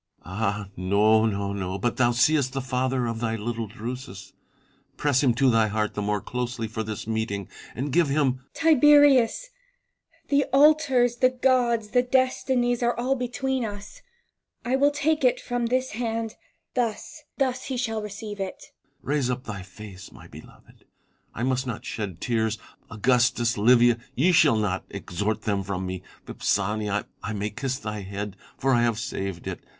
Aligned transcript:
Ah! 0.25 0.69
no, 0.75 1.27
no, 1.27 1.53
no! 1.53 1.77
but 1.77 1.97
thou 1.97 2.09
seest 2.11 2.53
the 2.53 2.59
father 2.61 3.05
of 3.05 3.19
thy 3.19 3.35
little 3.35 3.67
Drusus. 3.67 4.33
Press 4.97 5.21
him 5.21 5.35
to 5.35 5.51
thy 5.51 5.67
heart 5.67 5.93
the 5.93 6.01
more 6.01 6.21
closely 6.21 6.67
for 6.67 6.81
this 6.81 7.05
meeting, 7.05 7.47
and 7.75 7.93
give 7.93 8.09
him 8.09 8.33
Vipsania. 8.33 8.53
Tiberius! 8.55 9.49
the 10.29 10.45
altars, 10.45 11.17
the 11.17 11.29
gods, 11.29 11.89
the 11.89 12.01
destinies, 12.01 12.81
are 12.81 12.97
all 12.99 13.13
between 13.15 13.63
us— 13.63 14.01
I 14.65 14.75
will 14.75 14.89
take 14.89 15.23
it 15.23 15.39
from 15.39 15.67
this 15.67 15.91
hand; 15.91 16.33
thus, 16.73 17.21
thus 17.37 17.65
shall 17.65 17.99
he 17.99 18.03
receive 18.05 18.39
it, 18.39 18.57
12 18.57 18.57
IMA 18.57 18.57
GINAR 18.57 18.73
V 18.73 18.73
CONFERS 18.73 18.79
A 18.79 18.83
TIONS. 18.87 18.87
Tiberitis. 18.87 19.09
Raise 19.13 19.29
up 19.29 19.43
thy 19.43 19.61
face, 19.61 20.11
my 20.11 20.27
beloved! 20.27 20.85
I 21.35 21.43
must 21.43 21.67
not 21.67 21.85
shed 21.85 22.19
tears. 22.19 22.57
Augustus, 22.89 23.55
Livia, 23.55 23.99
ye 24.15 24.31
shall 24.31 24.57
not 24.57 24.83
extort 24.89 25.43
them 25.43 25.61
from 25.61 25.85
me. 25.85 26.01
Vipsania! 26.25 27.05
I 27.21 27.33
may 27.33 27.51
kiss 27.51 27.77
thy 27.77 28.01
head— 28.01 28.35
for 28.57 28.73
I 28.73 28.81
have 28.81 28.97
saved 28.97 29.45
it. 29.45 29.63